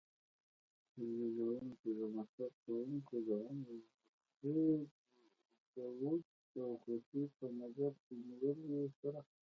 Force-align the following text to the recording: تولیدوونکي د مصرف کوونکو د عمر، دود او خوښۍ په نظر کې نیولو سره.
تولیدوونکي 0.93 1.89
د 1.99 2.01
مصرف 2.15 2.53
کوونکو 2.65 3.15
د 3.27 3.29
عمر، 3.47 3.75
دود 4.41 4.89
او 6.65 6.69
خوښۍ 6.81 7.23
په 7.37 7.45
نظر 7.61 7.91
کې 8.03 8.13
نیولو 8.27 8.81
سره. 8.99 9.19